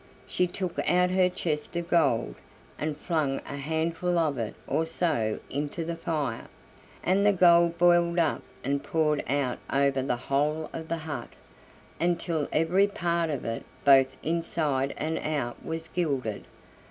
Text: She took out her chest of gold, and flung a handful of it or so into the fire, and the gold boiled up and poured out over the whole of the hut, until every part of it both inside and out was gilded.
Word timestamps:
She 0.25 0.47
took 0.47 0.79
out 0.89 1.11
her 1.11 1.29
chest 1.29 1.75
of 1.75 1.87
gold, 1.87 2.33
and 2.79 2.97
flung 2.97 3.37
a 3.47 3.57
handful 3.57 4.17
of 4.17 4.39
it 4.39 4.55
or 4.65 4.83
so 4.87 5.37
into 5.47 5.85
the 5.85 5.95
fire, 5.95 6.47
and 7.03 7.23
the 7.23 7.31
gold 7.31 7.77
boiled 7.77 8.17
up 8.17 8.41
and 8.63 8.83
poured 8.83 9.23
out 9.29 9.59
over 9.71 10.01
the 10.01 10.15
whole 10.15 10.71
of 10.73 10.87
the 10.87 10.97
hut, 10.97 11.29
until 11.99 12.47
every 12.51 12.87
part 12.87 13.29
of 13.29 13.45
it 13.45 13.63
both 13.85 14.07
inside 14.23 14.95
and 14.97 15.19
out 15.19 15.63
was 15.63 15.87
gilded. 15.87 16.45